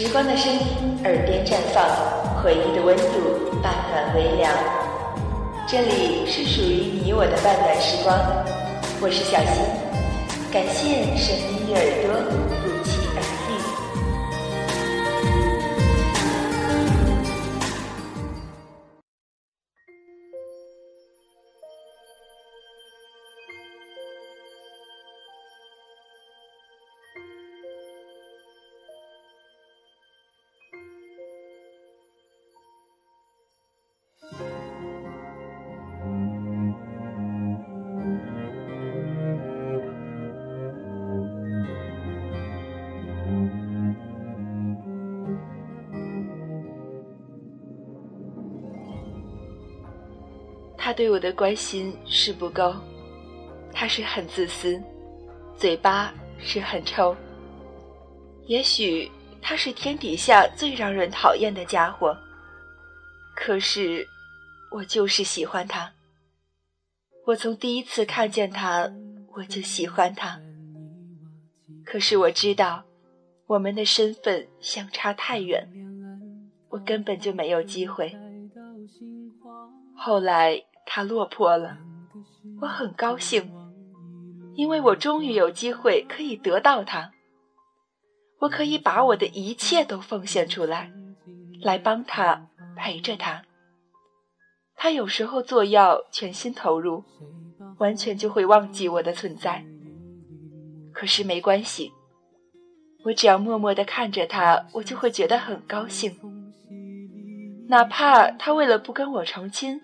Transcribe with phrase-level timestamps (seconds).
[0.00, 0.60] 时光的声音，
[1.02, 1.82] 耳边绽放；
[2.40, 4.48] 回忆的温度，半暖微凉。
[5.66, 8.16] 这里是属于你我的半暖时光，
[9.00, 9.64] 我是小新，
[10.52, 12.47] 感谢声音与耳朵。
[50.88, 52.74] 他对我的关心是不够，
[53.74, 54.82] 他是很自私，
[55.54, 57.14] 嘴巴是很臭。
[58.46, 59.06] 也许
[59.42, 62.16] 他是天底下最让人讨厌的家伙，
[63.36, 64.08] 可是
[64.70, 65.92] 我就是喜欢他。
[67.26, 68.90] 我从第一次看见他，
[69.36, 70.40] 我就喜欢他。
[71.84, 72.82] 可是我知道，
[73.46, 75.68] 我们的身份相差太远，
[76.70, 78.16] 我根本就没有机会。
[79.94, 80.64] 后来。
[80.90, 81.76] 他落魄了，
[82.62, 83.52] 我很高兴，
[84.54, 87.12] 因为我终于有机会可以得到他。
[88.40, 90.90] 我可以把我的一切都奉献出来，
[91.60, 93.42] 来帮他，陪着他。
[94.76, 97.04] 他有时候做药全心投入，
[97.78, 99.62] 完全就会忘记我的存在。
[100.94, 101.92] 可是没关系，
[103.04, 106.16] 我只要默默地看着他，我就会觉得很高兴。
[107.68, 109.82] 哪怕他为了不跟我成亲。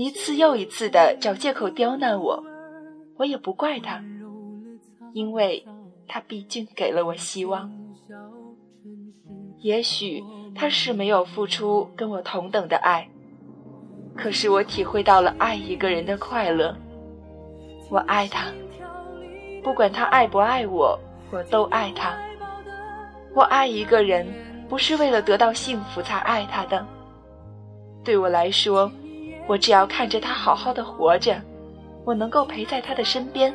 [0.00, 2.42] 一次又一次的找借口刁难我，
[3.18, 4.02] 我也不怪他，
[5.12, 5.62] 因为
[6.08, 7.70] 他毕竟给了我希望。
[9.58, 13.10] 也许他是没有付出跟我同等的爱，
[14.16, 16.74] 可是我体会到了爱一个人的快乐。
[17.90, 18.46] 我爱他，
[19.62, 20.98] 不管他爱不爱我，
[21.30, 22.18] 我都爱他。
[23.34, 24.26] 我爱一个人，
[24.66, 26.86] 不是为了得到幸福才爱他的。
[28.02, 28.90] 对我来说。
[29.50, 31.42] 我只要看着他好好的活着，
[32.04, 33.52] 我能够陪在他的身边，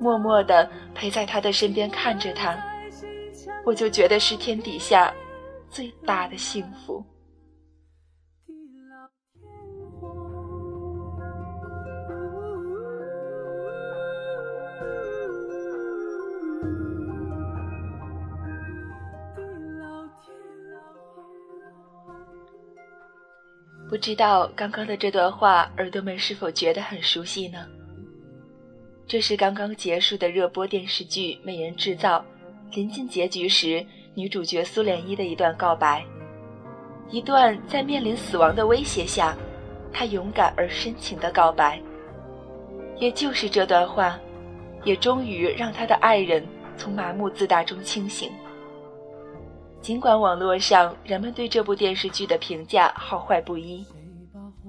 [0.00, 2.58] 默默的陪在他的身边看着他，
[3.64, 5.14] 我就觉得是天底下
[5.70, 7.04] 最大的幸福。
[23.88, 27.64] 不知道刚刚的这段话，耳朵们是否觉得很熟悉呢？
[29.06, 32.18] 这是刚刚结束的热播电视剧《美人制造》，
[32.76, 36.04] 临近结局时，女主角苏莲依的一段告白，
[37.10, 39.36] 一段在面临死亡的威胁下，
[39.92, 41.80] 她勇敢而深情的告白。
[42.98, 44.18] 也就是这段话，
[44.82, 46.44] 也终于让她的爱人
[46.76, 48.32] 从麻木自大中清醒。
[49.86, 53.86] 尽管网络上人们对这部电视剧的评价好坏不一，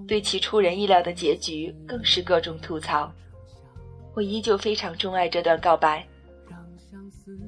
[0.07, 3.11] 对其出人意料的结局更是各种吐槽，
[4.13, 6.05] 我依旧非常钟爱这段告白。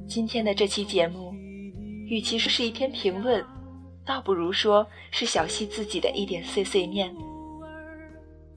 [0.07, 1.31] 今天的这期节目，
[2.07, 3.45] 与其说是一篇评论，
[4.03, 7.15] 倒不如说是小溪自己的一点碎碎念。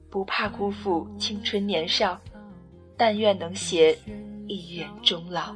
[0.09, 2.19] 不怕辜负青春年少，
[2.97, 3.95] 但愿能携
[4.47, 5.55] 一人终老。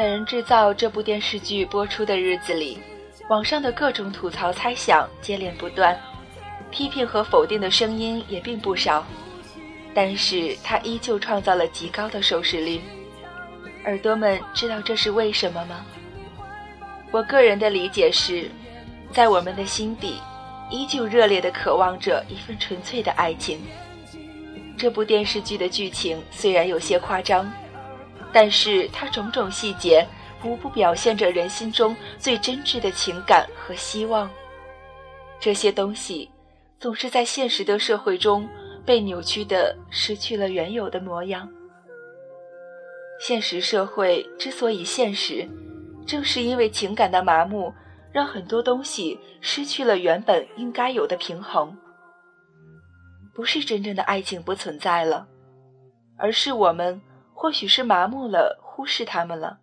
[0.00, 2.78] 美人制造这部电视剧播出的日子里，
[3.28, 5.94] 网上的各种吐槽猜想接连不断，
[6.70, 9.06] 批评和否定的声音也并不少。
[9.92, 12.80] 但是它依旧创造了极高的收视率，
[13.84, 15.84] 耳朵们知道这是为什么吗？
[17.10, 18.50] 我个人的理解是，
[19.12, 20.14] 在我们的心底，
[20.70, 23.60] 依旧热烈地渴望着一份纯粹的爱情。
[24.78, 27.52] 这部电视剧的剧情虽然有些夸张，
[28.32, 30.06] 但是它种种细节
[30.44, 34.30] 无不表现着人心中最真挚的情感和希望。
[35.38, 36.30] 这些东西
[36.78, 38.48] 总是在现实的社会中。
[38.82, 41.48] 被扭曲的失去了原有的模样。
[43.20, 45.46] 现实社会之所以现实，
[46.06, 47.72] 正是因为情感的麻木，
[48.10, 51.76] 让很多东西失去了原本应该有的平衡。
[53.34, 55.28] 不是真正的爱情不存在了，
[56.16, 57.00] 而是我们
[57.42, 59.58] 或许是麻木了，忽视他们了，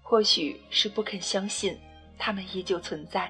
[0.00, 1.76] 或许是不肯相信
[2.16, 3.28] 他们依旧存在。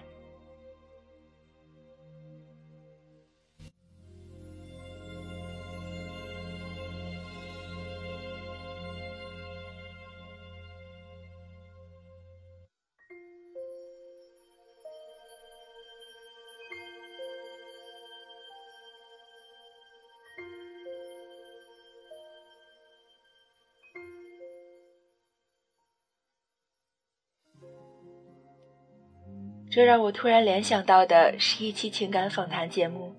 [29.70, 33.14] 这让我突然联想到的是一期情感访谈节目，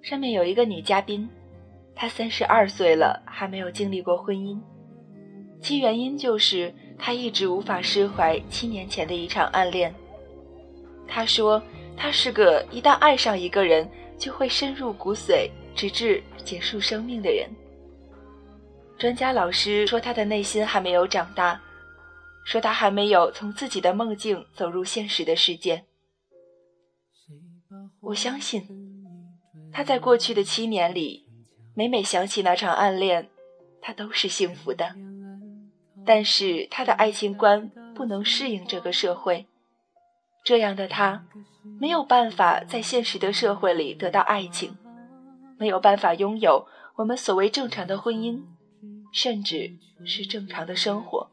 [0.00, 1.28] 上面有一个女嘉宾，
[1.94, 4.58] 她三十二岁了，还没有经历过婚姻，
[5.60, 9.94] 其原因就是她一直无法释怀七年前的一场暗恋。
[11.06, 11.62] 她说，
[11.94, 13.86] 她是个一旦爱上一个人
[14.16, 17.46] 就会深入骨髓，直至结束生命的人。
[18.96, 21.60] 专家老师说，她的内心还没有长大。
[22.48, 25.84] 说他还没有从自己的梦境走入现实的世界。
[28.00, 28.66] 我相信，
[29.70, 31.26] 他在过去的七年里，
[31.74, 33.28] 每每想起那场暗恋，
[33.82, 34.96] 他都是幸福的。
[36.06, 39.46] 但是他的爱情观不能适应这个社会，
[40.42, 41.26] 这样的他
[41.78, 44.74] 没有办法在现实的社会里得到爱情，
[45.58, 46.66] 没有办法拥有
[46.96, 48.42] 我们所谓正常的婚姻，
[49.12, 51.30] 甚至是正常的生活。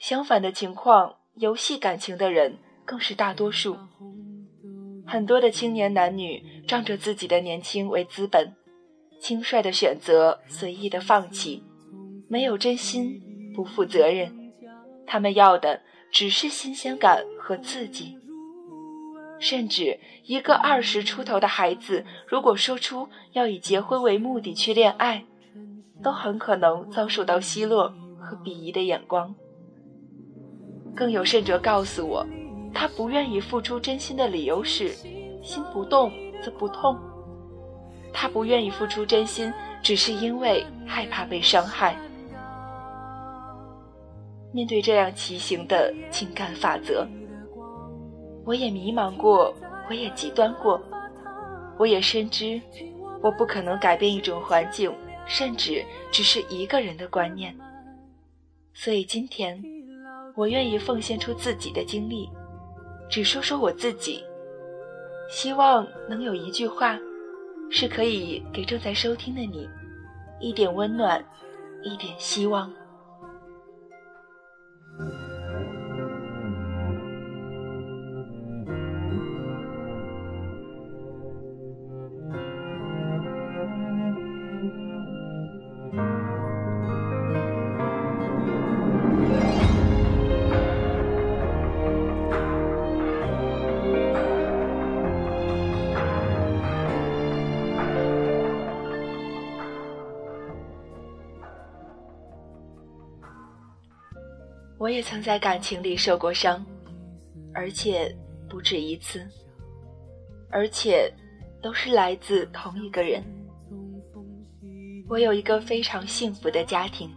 [0.00, 2.56] 相反的情况，游戏感情的人
[2.86, 3.76] 更是大多数。
[5.06, 8.54] 很多的青年男女仗着自己的年轻为资本，
[9.20, 11.62] 轻率的选择，随意的放弃，
[12.28, 13.20] 没有真心，
[13.54, 14.34] 不负责任。
[15.06, 18.16] 他们要的只是新鲜感和刺激。
[19.38, 25.26] 甚至一个二十出头的孩子，如果说出要以结婚为目的去恋爱，
[26.02, 29.34] 都很可能遭受到奚落和鄙夷的眼光。
[30.94, 32.26] 更有甚者告诉我，
[32.74, 34.88] 他不愿意付出真心的理由是，
[35.42, 36.98] 心不动则不痛。
[38.12, 39.52] 他不愿意付出真心，
[39.82, 41.96] 只是因为害怕被伤害。
[44.52, 47.06] 面对这样畸形的情感法则，
[48.44, 49.54] 我也迷茫过，
[49.88, 50.80] 我也极端过，
[51.78, 52.60] 我也深知，
[53.22, 54.92] 我不可能改变一种环境，
[55.24, 57.56] 甚至只是一个人的观念。
[58.74, 59.79] 所以今天。
[60.34, 62.28] 我愿意奉献出自己的经历，
[63.08, 64.24] 只说说我自己，
[65.28, 66.98] 希望能有一句话，
[67.70, 69.68] 是可以给正在收听的你
[70.40, 71.24] 一点温暖，
[71.82, 72.72] 一点希望。
[104.90, 106.66] 我也曾在感情里受过伤，
[107.54, 108.12] 而且
[108.48, 109.24] 不止一次，
[110.50, 111.08] 而且
[111.62, 113.22] 都是来自同一个人。
[115.08, 117.08] 我有一个非常幸福的家庭，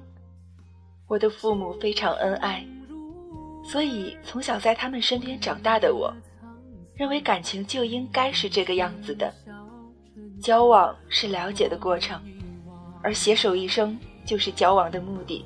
[1.07, 2.63] 我的父母非常恩爱，
[3.65, 6.13] 所以从小在他们身边长大的我，
[6.93, 9.33] 认为感情就应该是这个样子的：
[10.39, 12.21] 交往是了解的过程，
[13.01, 15.43] 而携手一生就是交往的目的。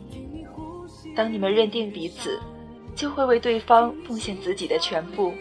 [1.18, 2.40] 当你们认定彼此，
[2.96, 5.34] 就会为对方奉献自己的全部，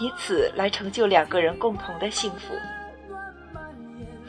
[0.00, 2.54] 以此来成就两个人共同的幸福。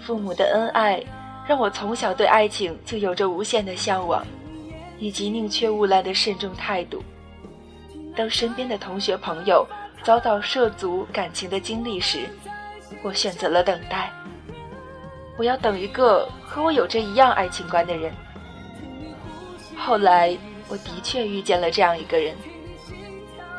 [0.05, 1.01] 父母的恩爱，
[1.47, 4.21] 让我从小对爱情就有着无限的向往，
[4.99, 7.01] 以及宁缺毋滥的慎重态度。
[8.13, 9.65] 当身边的同学朋友
[10.03, 12.27] 遭到涉足感情的经历时，
[13.01, 14.11] 我选择了等待。
[15.37, 18.13] 我要等一个和我有着一样爱情观的人。
[19.77, 20.37] 后来。
[20.67, 22.35] 我的确遇见了这样一个人，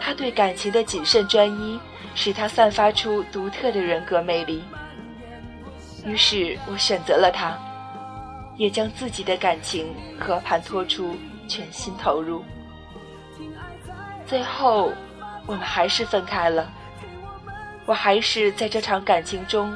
[0.00, 1.78] 他对感情的谨慎专一，
[2.16, 4.64] 使他散发出独特的人格魅力。
[6.04, 7.56] 于是我选择了他，
[8.56, 11.14] 也将自己的感情和盘托出，
[11.48, 12.44] 全心投入。
[14.26, 14.92] 最后，
[15.46, 16.68] 我们还是分开了，
[17.86, 19.72] 我还是在这场感情中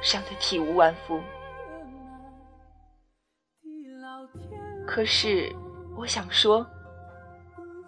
[0.00, 1.20] 伤得体无完肤。
[4.86, 5.54] 可是。
[5.96, 6.66] 我想说，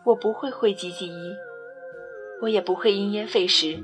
[0.04, 1.34] 我不会讳疾忌医，
[2.40, 3.82] 我也不会因噎废食，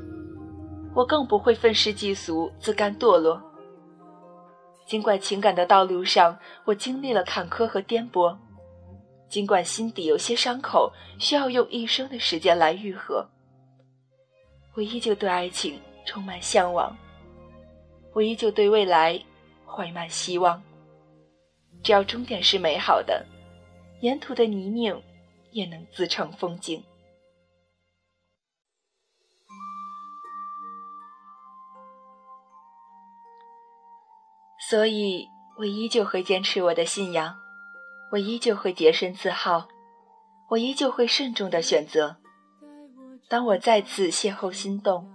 [0.95, 3.43] 我更不会愤世嫉俗、自甘堕落。
[4.87, 8.37] 尽管情感的道路上我经历了坎坷和颠簸，
[9.29, 13.27] 尽管心底有些伤口需要用一生的时间来愈合，
[14.75, 16.97] 我依旧对爱情充满向往，
[18.13, 19.21] 我依旧对未来
[19.67, 20.63] 怀满希望。
[21.83, 23.25] 只要终点是美好的，
[24.03, 25.01] 沿途的泥泞
[25.53, 26.83] 也能自成风景。
[34.69, 37.37] 所以，我依旧会坚持我的信仰，
[38.11, 39.69] 我依旧会洁身自好，
[40.51, 42.17] 我依旧会慎重的选择。
[43.29, 45.15] 当我再次邂逅心动，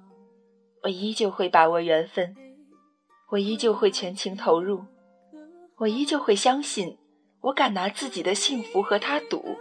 [0.83, 2.33] 我依旧会把握缘分，
[3.31, 4.85] 我依旧会全情投入，
[5.77, 6.97] 我依旧会相信，
[7.47, 9.57] 我敢拿自己的幸福和他赌，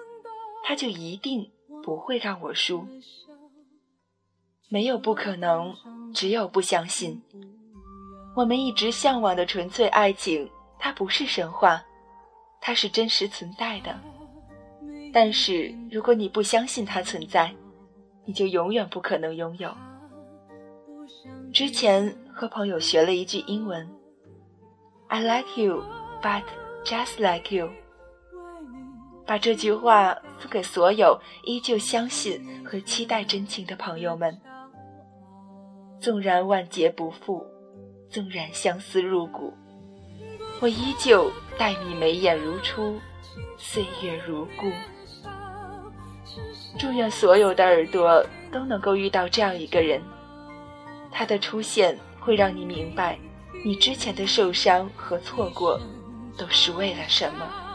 [0.64, 1.48] 他就一定
[1.84, 2.84] 不会让我输。
[4.68, 5.72] 没有不可能，
[6.12, 7.22] 只有不相信。
[8.34, 10.50] 我们一直向往的纯粹爱情，
[10.80, 11.80] 它不是神话，
[12.60, 13.96] 它是真实存在的。
[15.12, 17.54] 但是如果你不相信它存在，
[18.24, 19.72] 你就永远不可能拥有。
[21.52, 23.88] 之前和朋友学了一句英文
[25.06, 25.84] ：“I like you,
[26.20, 26.42] but
[26.86, 27.68] just like you。”
[29.26, 34.40] 把这句话送给所有依旧相信和期待真情的朋友们。
[36.00, 37.44] 纵然万劫不复。
[38.08, 39.52] 纵然相思入骨，
[40.60, 41.28] 我依旧
[41.58, 43.00] 待你眉眼如初，
[43.58, 44.70] 岁月如故。
[46.78, 50.00] 祝愿所有的耳朵都能够遇到这样一个人，
[51.10, 53.18] 他的出现会让你明白，
[53.64, 55.78] 你之前的受伤和错过，
[56.36, 57.65] 都是为了什么。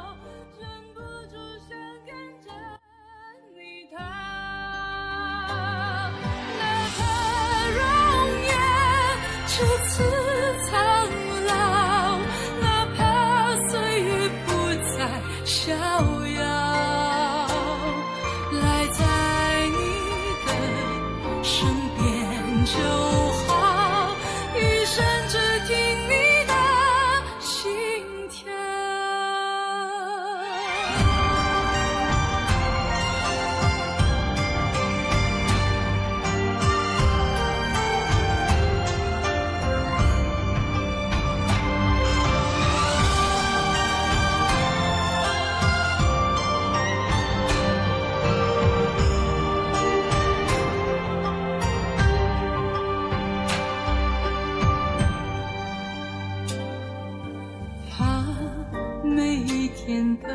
[60.19, 60.29] 的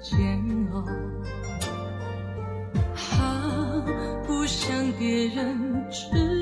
[0.00, 0.84] 煎熬。
[2.94, 3.82] 他
[4.26, 6.33] 不像别人只